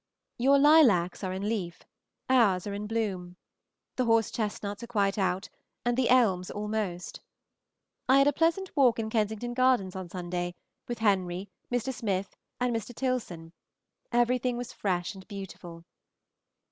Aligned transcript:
Your 0.39 0.57
lilacs 0.57 1.23
are 1.23 1.31
in 1.31 1.47
leaf, 1.47 1.83
ours 2.27 2.65
are 2.65 2.73
in 2.73 2.87
bloom. 2.87 3.35
The 3.97 4.05
horse 4.05 4.31
chestnuts 4.31 4.81
are 4.81 4.87
quite 4.87 5.19
out, 5.19 5.49
and 5.85 5.95
the 5.95 6.09
elms 6.09 6.49
almost. 6.49 7.21
I 8.09 8.17
had 8.17 8.25
a 8.25 8.33
pleasant 8.33 8.75
walk 8.75 8.97
in 8.97 9.11
Kensington 9.11 9.53
Gardens 9.53 9.95
on 9.95 10.09
Sunday 10.09 10.55
with 10.87 10.97
Henry, 10.97 11.51
Mr. 11.71 11.93
Smith, 11.93 12.35
and 12.59 12.75
Mr. 12.75 12.95
Tilson; 12.95 13.53
everything 14.11 14.57
was 14.57 14.73
fresh 14.73 15.13
and 15.13 15.27
beautiful. 15.27 15.85